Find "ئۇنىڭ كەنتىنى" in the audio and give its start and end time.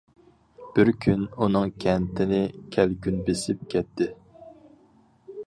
1.37-2.41